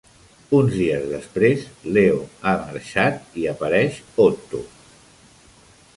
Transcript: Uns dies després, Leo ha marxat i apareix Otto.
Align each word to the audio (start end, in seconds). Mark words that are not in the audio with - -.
Uns 0.59 0.71
dies 0.77 1.03
després, 1.09 1.67
Leo 1.99 2.17
ha 2.29 2.55
marxat 2.63 3.39
i 3.43 3.47
apareix 3.55 4.03
Otto. 4.29 4.67